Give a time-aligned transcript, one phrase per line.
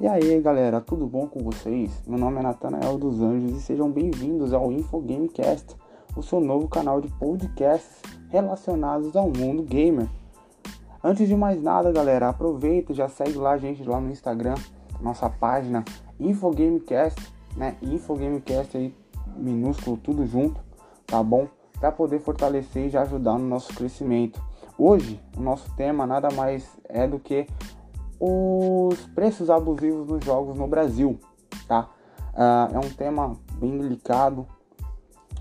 [0.00, 2.02] E aí galera, tudo bom com vocês?
[2.04, 5.76] Meu nome é Natanael dos Anjos e sejam bem-vindos ao InfoGameCast,
[6.16, 10.08] o seu novo canal de podcasts relacionados ao mundo gamer.
[11.02, 14.56] Antes de mais nada, galera, aproveita e já segue lá a gente lá no Instagram,
[15.00, 15.84] nossa página
[16.18, 17.76] InfoGameCast, né?
[17.80, 18.92] InfoGameCast aí,
[19.36, 20.60] minúsculo, tudo junto,
[21.06, 21.46] tá bom?
[21.78, 24.42] Para poder fortalecer e já ajudar no nosso crescimento.
[24.76, 27.46] Hoje, o nosso tema nada mais é do que
[28.20, 31.18] os preços abusivos dos jogos no Brasil,
[31.66, 31.88] tá?
[32.32, 34.46] Uh, é um tema bem delicado.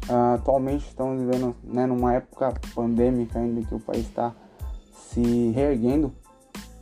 [0.09, 4.33] Uh, atualmente estamos vivendo né, numa época pandêmica ainda que o país está
[4.91, 6.13] se reerguendo,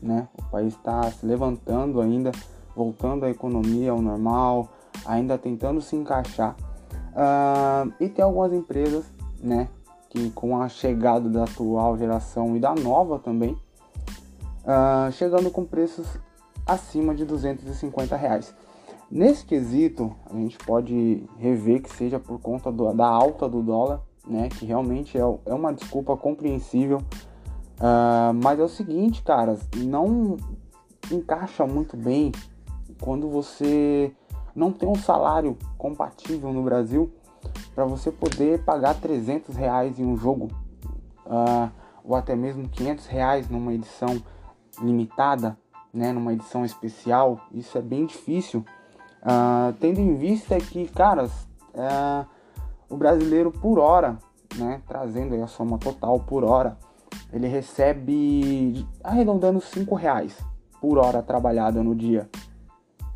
[0.02, 0.28] né?
[0.40, 2.32] O país está se levantando ainda,
[2.76, 4.70] voltando a economia ao normal,
[5.06, 6.56] ainda tentando se encaixar.
[7.12, 9.06] Uh, e tem algumas empresas,
[9.40, 9.68] né,
[10.10, 13.58] que com a chegada da atual geração e da nova também,
[14.64, 16.08] uh, chegando com preços
[16.66, 18.54] acima de 250 reais.
[19.10, 24.02] Nesse quesito, a gente pode rever que seja por conta do, da alta do dólar,
[24.26, 27.00] né, que realmente é, é uma desculpa compreensível.
[27.78, 30.38] Uh, mas é o seguinte, cara, não
[31.12, 32.32] encaixa muito bem
[33.02, 34.14] quando você
[34.56, 37.12] não tem um salário compatível no Brasil
[37.74, 40.50] para você poder pagar 300 reais em um jogo
[41.26, 41.72] uh,
[42.04, 44.22] ou até mesmo 500 reais numa edição
[44.82, 45.58] limitada,
[45.94, 48.66] né, numa edição especial, isso é bem difícil.
[49.22, 51.32] Uh, tendo em vista que, caras,
[51.76, 52.26] uh,
[52.90, 54.18] o brasileiro por hora,
[54.58, 56.78] né, trazendo a soma total por hora,
[57.32, 60.38] ele recebe, arredondando 5 reais
[60.80, 62.30] por hora trabalhada no dia,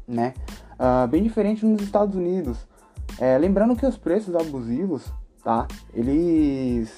[0.08, 0.34] né?
[0.74, 2.68] Uh, bem diferente nos Estados Unidos.
[3.20, 5.12] É, lembrando que os preços abusivos,
[5.44, 5.68] tá?
[5.94, 6.98] Eles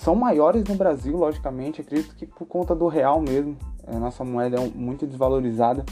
[0.00, 3.56] são maiores no Brasil, logicamente, acredito que por conta do real mesmo,
[3.86, 5.84] a nossa moeda é muito desvalorizada.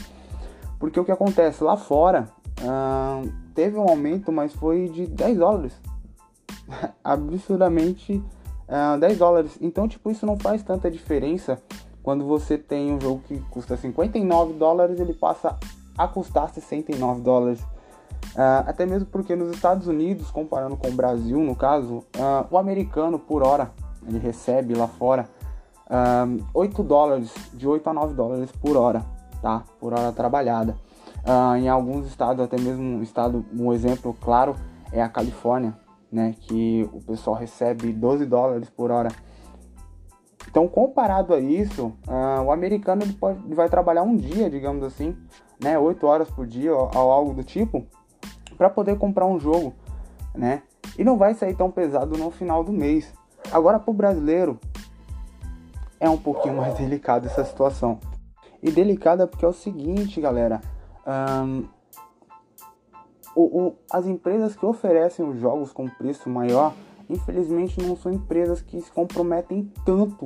[0.79, 2.27] Porque o que acontece lá fora
[2.61, 5.79] uh, teve um aumento, mas foi de 10 dólares.
[7.03, 8.23] Absurdamente
[8.67, 9.57] uh, 10 dólares.
[9.61, 11.61] Então, tipo, isso não faz tanta diferença
[12.01, 15.55] quando você tem um jogo que custa 59 dólares, ele passa
[15.95, 17.61] a custar 69 dólares.
[18.33, 22.57] Uh, até mesmo porque nos Estados Unidos, comparando com o Brasil, no caso, uh, o
[22.57, 23.71] americano por hora
[24.09, 25.29] ele recebe lá fora
[25.89, 29.03] um, 8 dólares, de 8 a 9 dólares por hora,
[29.41, 29.63] tá?
[29.79, 30.75] Por hora trabalhada.
[31.19, 34.55] Uh, em alguns estados, até mesmo um estado, um exemplo claro
[34.91, 35.77] é a Califórnia,
[36.11, 36.35] né?
[36.41, 39.09] Que o pessoal recebe 12 dólares por hora.
[40.47, 44.83] Então, comparado a isso, uh, o americano ele, pode, ele vai trabalhar um dia, digamos
[44.83, 45.15] assim,
[45.61, 45.77] né?
[45.77, 47.85] 8 horas por dia ou, ou algo do tipo,
[48.57, 49.73] para poder comprar um jogo,
[50.35, 50.63] né?
[50.97, 53.13] E não vai sair tão pesado no final do mês.
[53.51, 54.59] Agora, para o brasileiro,
[55.99, 57.99] é um pouquinho mais delicada essa situação.
[58.61, 60.61] E delicada porque é o seguinte, galera.
[63.35, 66.73] O, o, as empresas que oferecem os jogos com preço maior,
[67.09, 70.25] infelizmente não são empresas que se comprometem tanto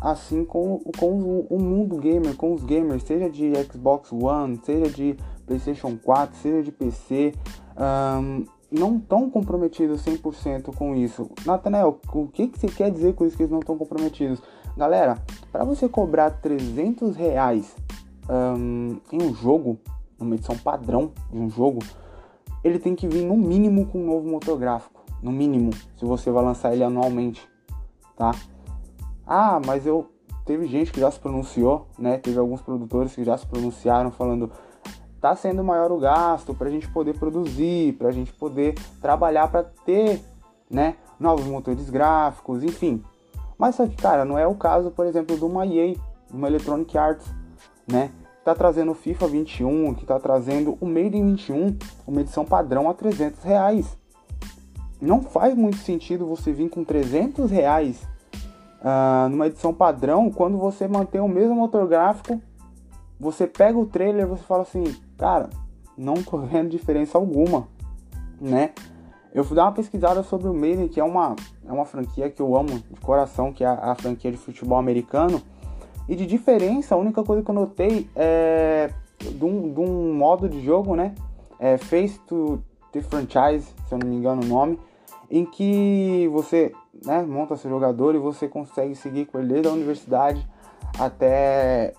[0.00, 4.90] assim com, com o, o mundo gamer, com os gamers, seja de Xbox One, seja
[4.90, 5.16] de
[5.46, 7.32] PlayStation 4, seja de PC.
[8.72, 11.30] Não estão comprometidos 100% com isso.
[11.44, 14.42] Nathanael, o que, que você quer dizer com isso que eles não estão comprometidos?
[14.76, 17.76] Galera, para você cobrar 300 reais
[18.28, 19.78] um, em um jogo,
[20.18, 21.80] uma edição padrão de um jogo,
[22.64, 25.04] ele tem que vir no mínimo com um novo motor gráfico.
[25.22, 27.46] No mínimo, se você vai lançar ele anualmente,
[28.16, 28.32] tá?
[29.26, 30.08] Ah, mas eu...
[30.44, 32.18] Teve gente que já se pronunciou, né?
[32.18, 34.50] Teve alguns produtores que já se pronunciaram falando
[35.22, 39.46] tá sendo maior o gasto para a gente poder produzir, para a gente poder trabalhar
[39.46, 40.20] para ter,
[40.68, 43.02] né, novos motores gráficos, enfim.
[43.56, 45.94] Mas só que, cara, não é o caso, por exemplo, de uma EA,
[46.28, 47.32] uma Electronic Arts,
[47.86, 48.10] né?
[48.44, 52.94] Tá trazendo FIFA 21, que tá trazendo o Made in 21, uma edição padrão a
[52.94, 53.96] 300 reais.
[55.00, 58.02] Não faz muito sentido você vir com 300 reais
[58.80, 62.42] uh, numa edição padrão quando você mantém o mesmo motor gráfico.
[63.20, 64.82] Você pega o trailer você fala assim,
[65.22, 65.50] cara,
[65.96, 67.68] não tô vendo diferença alguma,
[68.40, 68.72] né?
[69.32, 72.42] Eu fui dar uma pesquisada sobre o Maiden, que é uma, é uma franquia que
[72.42, 75.40] eu amo de coração, que é a, a franquia de futebol americano.
[76.08, 78.90] E de diferença, a única coisa que eu notei é
[79.20, 81.14] de um, de um modo de jogo, né?
[81.56, 82.60] É Face to
[82.90, 84.76] the Franchise, se eu não me engano o nome,
[85.30, 86.72] em que você
[87.06, 90.44] né, monta seu jogador e você consegue seguir com ele desde a universidade
[90.98, 91.94] até,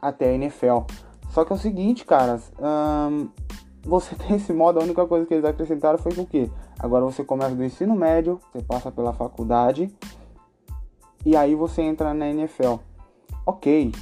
[0.00, 1.05] até a NFL.
[1.36, 3.28] Só que é o seguinte, caras, hum,
[3.84, 6.50] você tem esse modo, a única coisa que eles acrescentaram foi o quê?
[6.78, 9.94] Agora você começa do ensino médio, você passa pela faculdade
[11.26, 12.76] e aí você entra na NFL.
[13.44, 13.92] Ok,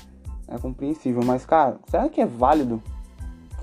[0.47, 2.81] é compreensível, mas cara, será que é válido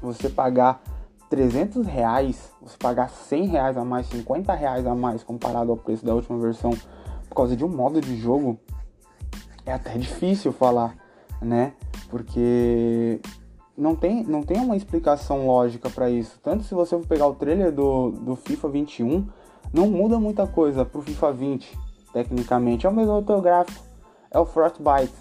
[0.02, 0.84] você pagar
[1.30, 6.06] 300 reais, você pagar 100 reais a mais, 50 reais a mais comparado ao preço
[6.06, 6.72] da última versão
[7.30, 8.60] por causa de um modo de jogo,
[9.66, 10.94] é até difícil falar,
[11.42, 11.72] né?
[12.10, 13.22] Porque
[13.78, 16.40] não tem, não tem uma explicação lógica para isso.
[16.44, 19.28] Tanto se você for pegar o trailer do, do FIFA 21,
[19.74, 21.80] não muda muita coisa pro FIFA 20,
[22.14, 22.86] tecnicamente.
[22.86, 23.84] É o mesmo autográfico,
[24.30, 25.14] é o Frostbite,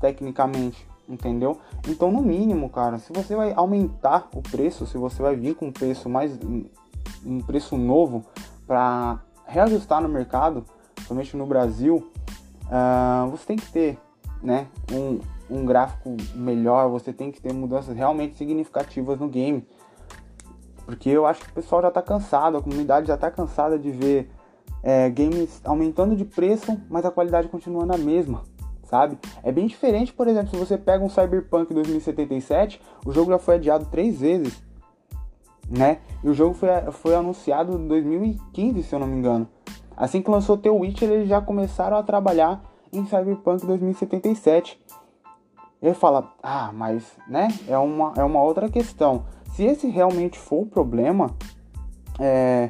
[0.00, 1.58] tecnicamente, entendeu?
[1.88, 5.66] Então, no mínimo, cara, se você vai aumentar o preço, se você vai vir com
[5.66, 6.38] um preço mais
[7.24, 8.24] um preço novo
[8.66, 10.64] para reajustar no mercado,
[11.06, 12.10] somente no Brasil,
[12.66, 13.98] uh, você tem que ter,
[14.42, 15.20] né, um,
[15.50, 19.66] um gráfico melhor, você tem que ter mudanças realmente significativas no game.
[20.84, 23.90] Porque eu acho que o pessoal já está cansado, a comunidade já está cansada de
[23.90, 24.30] ver
[24.82, 28.42] é, games aumentando de preço, mas a qualidade continuando a mesma,
[28.84, 29.18] sabe?
[29.42, 33.56] É bem diferente, por exemplo, se você pega um Cyberpunk 2077, o jogo já foi
[33.56, 34.62] adiado três vezes,
[35.68, 35.98] né?
[36.22, 39.48] E o jogo foi, foi anunciado em 2015, se eu não me engano.
[39.96, 44.80] Assim que lançou The Witcher, eles já começaram a trabalhar em Cyberpunk 2077.
[45.80, 49.24] Ele fala, ah, mas, né, é uma, é uma outra questão.
[49.52, 51.30] Se esse realmente for o problema,
[52.18, 52.68] é,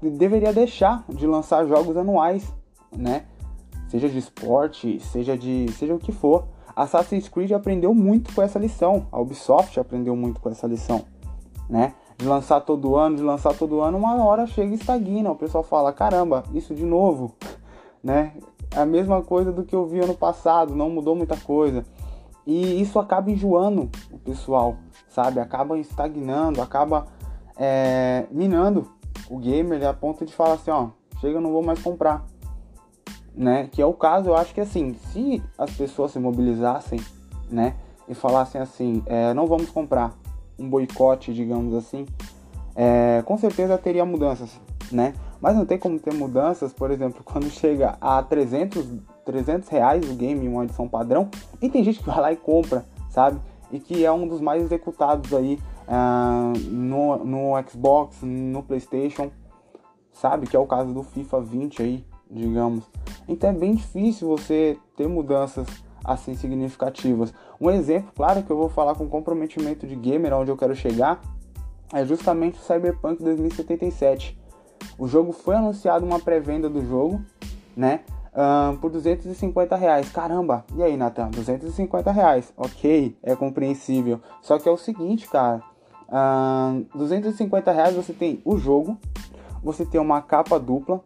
[0.00, 2.52] deveria deixar de lançar jogos anuais,
[2.96, 3.24] né?
[3.88, 6.46] Seja de esporte, seja de seja o que for.
[6.74, 9.06] Assassin's Creed aprendeu muito com essa lição.
[9.10, 11.04] A Ubisoft aprendeu muito com essa lição,
[11.68, 11.94] né?
[12.16, 15.30] De lançar todo ano, de lançar todo ano, uma hora chega e estagna.
[15.30, 17.34] O pessoal fala: "Caramba, isso de novo",
[18.02, 18.32] né?
[18.74, 21.84] É a mesma coisa do que eu vi ano passado, não mudou muita coisa.
[22.46, 24.76] E isso acaba enjoando o pessoal,
[25.08, 25.40] sabe?
[25.40, 27.06] Acaba estagnando, acaba
[27.56, 28.88] é, minando
[29.28, 30.88] o gamer a ponto de falar assim, ó,
[31.20, 32.24] chega, eu não vou mais comprar.
[33.34, 33.68] Né?
[33.70, 37.00] Que é o caso, eu acho que assim, se as pessoas se mobilizassem,
[37.48, 37.76] né?
[38.08, 40.14] E falassem assim, é, não vamos comprar
[40.58, 42.06] um boicote, digamos assim,
[42.74, 44.60] é, com certeza teria mudanças,
[44.90, 45.14] né?
[45.40, 48.86] Mas não tem como ter mudanças, por exemplo, quando chega a 300,
[49.30, 51.28] 300 reais o game, uma edição padrão,
[51.62, 53.40] e tem gente que vai lá e compra, sabe?
[53.70, 59.30] E que é um dos mais executados aí uh, no, no Xbox, no PlayStation,
[60.12, 60.48] sabe?
[60.48, 62.84] Que é o caso do FIFA 20 aí, digamos.
[63.28, 65.68] Então é bem difícil você ter mudanças
[66.04, 67.32] assim significativas.
[67.60, 71.20] Um exemplo, claro, que eu vou falar com comprometimento de gamer, onde eu quero chegar,
[71.92, 74.38] é justamente o Cyberpunk 2077.
[74.98, 77.20] O jogo foi anunciado uma pré-venda do jogo,
[77.76, 78.00] né?
[78.32, 80.10] Uh, por 250 reais.
[80.10, 81.30] Caramba, e aí, Nathan?
[81.30, 82.52] 250 reais.
[82.56, 84.20] Ok, é compreensível.
[84.40, 85.62] Só que é o seguinte, cara.
[86.08, 88.98] Uh, 250 reais você tem o jogo,
[89.62, 91.00] você tem uma capa dupla,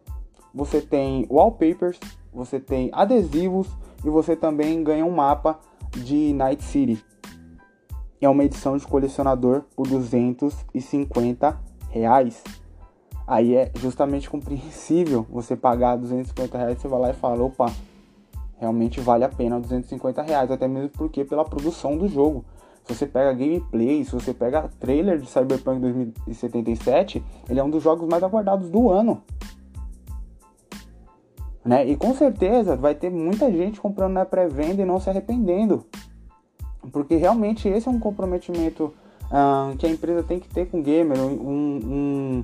[0.53, 1.99] você tem wallpapers,
[2.33, 3.67] você tem adesivos
[4.03, 5.59] e você também ganha um mapa
[5.91, 7.03] de Night City.
[8.19, 12.43] É uma edição de colecionador por 250 reais.
[13.27, 17.71] Aí é justamente compreensível você pagar 250 reais, você vai lá e fala, opa,
[18.57, 22.45] realmente vale a pena 250 reais, até mesmo porque pela produção do jogo.
[22.83, 27.81] Se você pega gameplay, se você pega trailer de Cyberpunk 2077, ele é um dos
[27.81, 29.23] jogos mais aguardados do ano.
[31.63, 31.87] Né?
[31.87, 35.83] E com certeza vai ter muita gente comprando na pré-venda e não se arrependendo.
[36.91, 38.93] Porque realmente esse é um comprometimento
[39.25, 42.43] uh, que a empresa tem que ter com o gamer, um, um,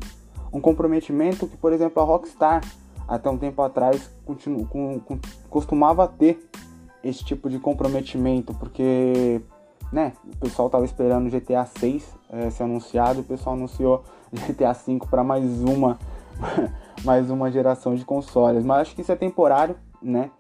[0.52, 2.62] um comprometimento que, por exemplo, a Rockstar
[3.08, 6.50] até um tempo atrás continu, com, com, costumava ter
[7.04, 9.42] esse tipo de comprometimento, porque
[9.92, 15.08] né, o pessoal estava esperando GTA 6 é, ser anunciado, o pessoal anunciou GTA 5
[15.10, 16.00] para mais uma
[17.04, 20.32] mais uma geração de consoles, mas acho que isso é temporário, né?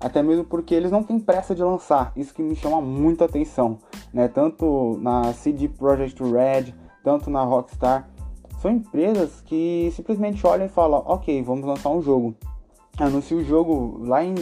[0.00, 3.78] Até mesmo porque eles não têm pressa de lançar, isso que me chama muita atenção,
[4.12, 4.28] né?
[4.28, 8.08] Tanto na CD Projekt Red, tanto na Rockstar,
[8.64, 12.34] são empresas que simplesmente olham e falam, ok, vamos lançar um jogo.
[12.98, 14.34] Anuncia o jogo lá em.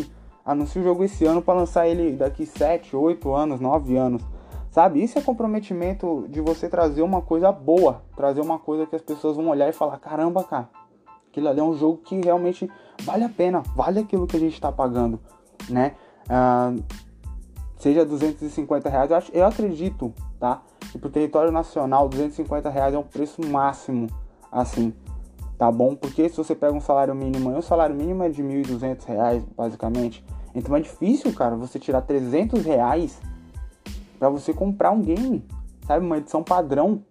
[0.44, 4.22] Anuncia o jogo esse ano para lançar ele daqui 7, 8 anos, 9 anos.
[4.70, 5.02] Sabe?
[5.02, 8.02] Isso é comprometimento de você trazer uma coisa boa.
[8.14, 10.68] Trazer uma coisa que as pessoas vão olhar e falar, caramba, cara,
[11.28, 12.70] aquilo ali é um jogo que realmente
[13.02, 15.18] vale a pena, vale aquilo que a gente está pagando,
[15.68, 15.96] né?
[16.28, 16.72] Ah,
[17.76, 20.62] seja 250 reais, eu, acho, eu acredito, tá?
[20.94, 24.08] E pro território nacional, 250 reais é um preço máximo,
[24.50, 24.92] assim,
[25.56, 25.94] tá bom?
[25.94, 30.25] Porque se você pega um salário mínimo, o salário mínimo é de 1.200 reais, basicamente.
[30.54, 33.18] Então é difícil, cara, você tirar 300 reais
[34.18, 35.44] para você comprar um game,
[35.87, 36.04] sabe?
[36.04, 37.02] Uma edição padrão,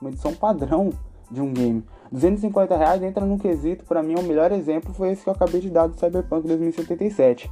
[0.00, 0.90] uma edição padrão
[1.30, 1.84] de um game.
[2.12, 5.60] 250 reais entra no quesito, para mim o melhor exemplo foi esse que eu acabei
[5.60, 7.50] de dar do Cyberpunk 2077.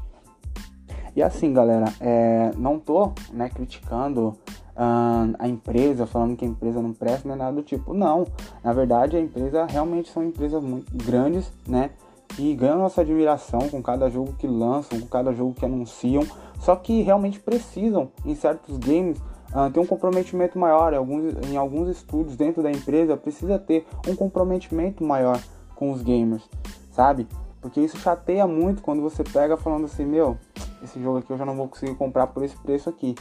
[1.17, 4.37] E assim, galera, é, não tô né, criticando
[4.79, 7.93] a empresa, falando que a empresa não presta, nem nada do tipo.
[7.93, 8.27] Não,
[8.63, 11.91] na verdade a empresa realmente são empresas muito grandes, né?
[12.29, 16.25] Que ganham nossa admiração com cada jogo que lançam, com cada jogo que anunciam,
[16.61, 19.19] só que realmente precisam, em certos games,
[19.53, 20.93] uh, ter um comprometimento maior.
[20.93, 25.41] Em alguns, em alguns estúdios dentro da empresa, precisa ter um comprometimento maior
[25.75, 26.49] com os gamers,
[26.93, 27.27] sabe?
[27.61, 30.37] Porque isso chateia muito quando você pega falando assim, meu,
[30.85, 33.17] esse jogo aqui eu já não vou conseguir comprar por esse preço aqui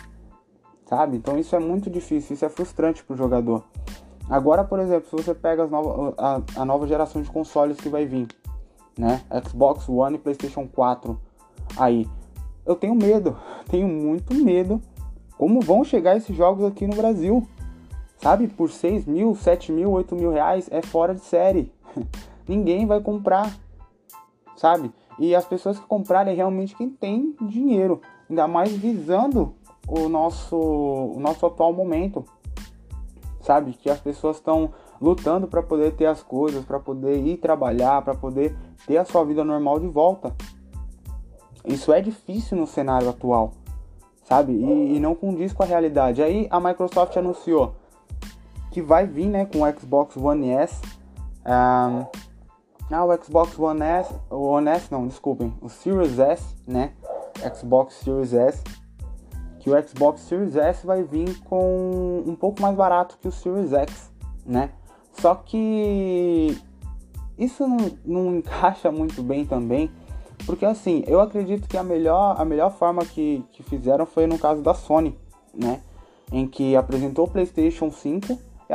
[0.88, 1.18] sabe?
[1.18, 3.64] Então isso é muito difícil, isso é frustrante para o jogador.
[4.30, 7.88] Agora, por exemplo, se você pega as novas, a, a nova geração de consoles que
[7.88, 8.28] vai vir,
[8.98, 9.22] né?
[9.46, 11.20] Xbox One e PlayStation 4,
[11.78, 12.08] aí
[12.66, 13.38] eu tenho medo,
[13.70, 14.82] tenho muito medo
[15.38, 17.48] como vão chegar esses jogos aqui no Brasil.
[18.18, 21.72] Sabe, por 6 mil, 7 mil, 8 mil reais é fora de série.
[22.48, 23.56] Ninguém vai comprar,
[24.56, 24.92] sabe?
[25.20, 29.54] E as pessoas que comprarem é realmente quem tem dinheiro, ainda mais visando
[29.88, 32.26] o nosso, o nosso atual momento,
[33.42, 33.74] sabe?
[33.74, 38.14] Que as pessoas estão lutando para poder ter as coisas, para poder ir trabalhar, para
[38.14, 40.36] poder ter a sua vida normal de volta.
[41.66, 43.54] Isso é difícil no cenário atual,
[44.24, 44.54] sabe?
[44.54, 46.22] E, e não condiz com a realidade.
[46.22, 47.76] Aí a Microsoft anunciou
[48.72, 50.82] que vai vir, né, com o Xbox One S.
[51.46, 52.06] Um,
[52.90, 56.94] ah, o Xbox One S, o One S não, desculpem, o Series S, né?
[57.54, 58.64] Xbox Series S
[59.68, 63.74] que o Xbox Series S vai vir com um pouco mais barato que o Series
[63.74, 64.10] X,
[64.46, 64.70] né?
[65.12, 66.58] Só que
[67.38, 69.92] isso não, não encaixa muito bem também,
[70.46, 74.40] porque assim, eu acredito que a melhor, a melhor forma que, que fizeram foi no
[74.40, 75.18] caso da Sony,
[75.54, 75.82] né?
[76.32, 78.74] Em que apresentou o PlayStation 5 e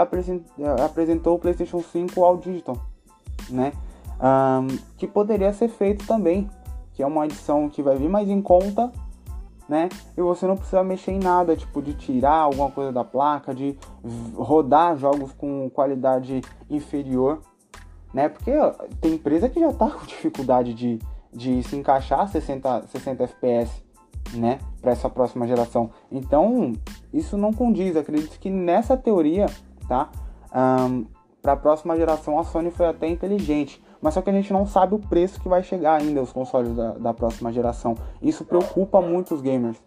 [0.85, 2.77] apresentou o PlayStation 5 ao Digital,
[3.49, 3.73] né?
[4.21, 6.51] Um, que poderia ser feito também,
[6.93, 8.93] que é uma edição que vai vir mais em conta
[9.73, 9.89] né?
[10.15, 13.75] E você não precisa mexer em nada, tipo de tirar alguma coisa da placa, de
[14.35, 17.41] rodar jogos com qualidade inferior,
[18.13, 18.29] né?
[18.29, 18.53] Porque
[19.01, 20.99] tem empresa que já tá com dificuldade de,
[21.33, 23.83] de se encaixar 60, 60 FPS,
[24.35, 24.59] né?
[24.83, 25.89] Para essa próxima geração.
[26.11, 26.75] Então,
[27.11, 27.97] isso não condiz.
[27.97, 29.47] Acredito que nessa teoria,
[29.89, 30.11] tá?
[30.55, 31.07] Um,
[31.41, 34.67] para a próxima geração a Sony foi até inteligente mas só que a gente não
[34.67, 37.95] sabe o preço que vai chegar ainda os consoles da, da próxima geração.
[38.21, 39.81] Isso preocupa muito os gamers,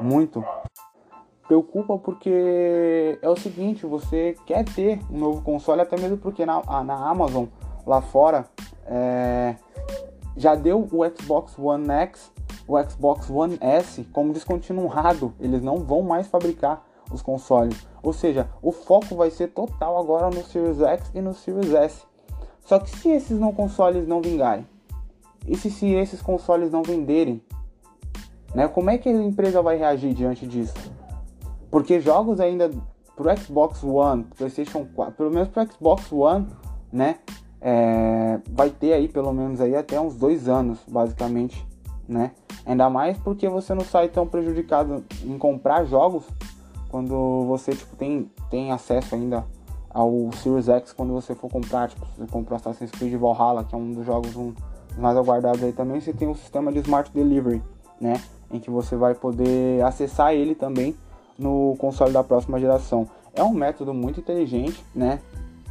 [0.00, 0.44] muito.
[1.48, 6.60] Preocupa porque é o seguinte, você quer ter um novo console, até mesmo porque na,
[6.84, 7.46] na Amazon,
[7.86, 8.44] lá fora,
[8.84, 9.56] é,
[10.36, 12.32] já deu o Xbox One X,
[12.68, 15.32] o Xbox One S como descontinuado.
[15.40, 17.86] Eles não vão mais fabricar os consoles.
[18.02, 22.04] Ou seja, o foco vai ser total agora no Series X e no Series S.
[22.66, 24.66] Só que se esses não consoles não vingarem,
[25.46, 27.40] e se, se esses consoles não venderem,
[28.52, 30.74] né, como é que a empresa vai reagir diante disso?
[31.70, 32.68] Porque jogos ainda
[33.14, 36.48] pro Xbox One, PlayStation 4, pelo menos pro Xbox One,
[36.92, 37.18] né,
[37.60, 41.64] é, vai ter aí pelo menos aí até uns dois anos, basicamente,
[42.08, 42.32] né?
[42.64, 46.24] Ainda mais porque você não sai tão prejudicado em comprar jogos
[46.88, 49.44] quando você tipo tem tem acesso ainda
[49.96, 53.78] ao Series X quando você for comprar, tipo, você comprou Assassin's Creed Valhalla, que é
[53.78, 54.52] um dos jogos um,
[54.98, 57.62] mais aguardados aí também, você tem um sistema de Smart Delivery,
[57.98, 58.20] né?
[58.50, 60.94] Em que você vai poder acessar ele também
[61.38, 63.08] no console da próxima geração.
[63.32, 65.18] É um método muito inteligente, né?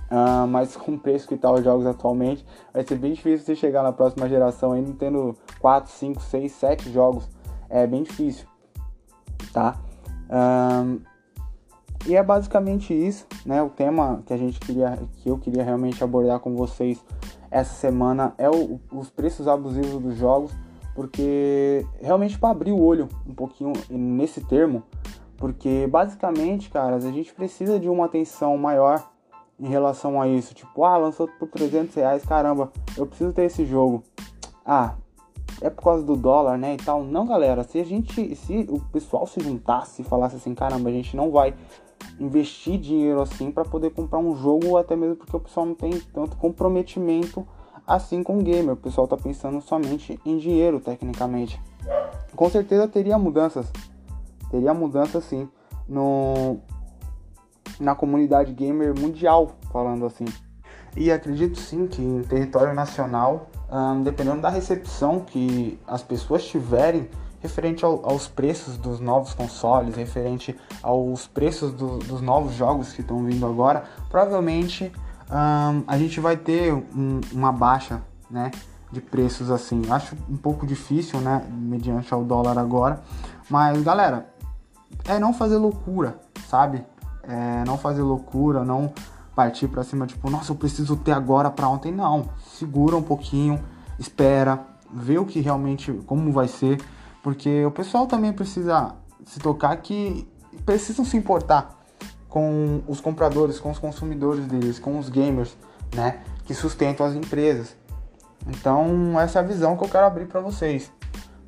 [0.10, 3.56] Uh, mas com o preço que tá os jogos atualmente, vai ser bem difícil você
[3.56, 7.30] chegar na próxima geração ainda tendo 4, 5, 6, 7 jogos.
[7.70, 8.48] É bem difícil,
[9.54, 9.78] tá?
[10.30, 11.00] Uh,
[12.06, 13.62] e é basicamente isso, né?
[13.64, 17.04] O tema que a gente queria, que eu queria realmente abordar com vocês
[17.50, 20.52] essa semana é o, os preços abusivos dos jogos,
[20.94, 24.84] porque realmente para abrir o olho um pouquinho nesse termo,
[25.38, 29.04] porque basicamente, caras, a gente precisa de uma atenção maior
[29.60, 30.54] em relação a isso.
[30.54, 34.04] Tipo, ah, lançou por 300 reais, caramba, eu preciso ter esse jogo.
[34.66, 34.96] Ah,
[35.62, 37.04] é por causa do dólar, né, e tal.
[37.04, 40.92] Não, galera, se a gente, se o pessoal se juntasse e falasse assim, caramba, a
[40.94, 41.54] gente não vai
[42.20, 45.92] investir dinheiro assim para poder comprar um jogo, até mesmo porque o pessoal não tem
[46.14, 47.46] tanto comprometimento
[47.86, 48.74] assim com o gamer.
[48.74, 51.62] O pessoal tá pensando somente em dinheiro, tecnicamente.
[52.36, 53.72] Com certeza teria mudanças.
[54.50, 55.48] Teria mudanças sim
[55.88, 56.58] no
[57.80, 60.26] na comunidade gamer mundial, falando assim.
[60.96, 63.50] E acredito sim que em território nacional,
[64.04, 67.10] dependendo da recepção que as pessoas tiverem
[67.46, 73.02] referente ao, aos preços dos novos consoles, referente aos preços do, dos novos jogos que
[73.02, 74.92] estão vindo agora, provavelmente
[75.30, 78.50] um, a gente vai ter um, uma baixa, né,
[78.92, 79.84] de preços assim.
[79.90, 83.02] Acho um pouco difícil, né, mediante ao dólar agora,
[83.50, 84.28] mas galera,
[85.06, 86.84] é não fazer loucura, sabe?
[87.24, 88.92] É, não fazer loucura, não
[89.36, 91.92] partir para cima, tipo, nossa, eu preciso ter agora para ontem.
[91.92, 93.60] Não, segura um pouquinho,
[94.00, 96.80] espera, vê o que realmente, como vai ser,
[97.26, 98.94] porque o pessoal também precisa
[99.26, 100.32] se tocar que
[100.64, 101.76] precisam se importar
[102.30, 105.58] com os compradores, com os consumidores deles, com os gamers,
[105.96, 107.76] né, que sustentam as empresas.
[108.46, 110.92] Então, essa é a visão que eu quero abrir para vocês,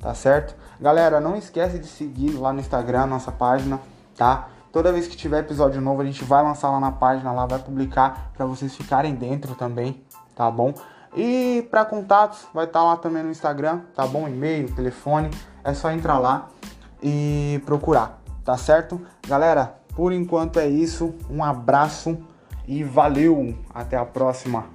[0.00, 0.56] tá certo?
[0.80, 3.78] Galera, não esquece de seguir lá no Instagram, nossa página,
[4.16, 4.48] tá?
[4.72, 7.60] Toda vez que tiver episódio novo, a gente vai lançar lá na página, lá vai
[7.60, 10.02] publicar para vocês ficarem dentro também,
[10.34, 10.74] tá bom?
[11.16, 14.28] E para contatos, vai estar tá lá também no Instagram, tá bom?
[14.28, 15.30] E-mail, telefone,
[15.64, 16.48] é só entrar lá
[17.02, 19.00] e procurar, tá certo?
[19.26, 21.14] Galera, por enquanto é isso.
[21.30, 22.18] Um abraço
[22.66, 23.56] e valeu!
[23.74, 24.66] Até a próxima!